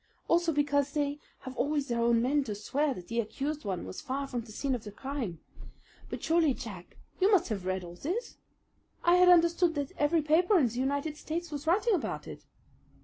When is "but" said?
6.09-6.23